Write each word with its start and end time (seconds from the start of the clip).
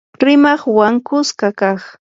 rimaqwan 0.25 0.93
kuska 1.07 1.47
kaq 1.59 1.81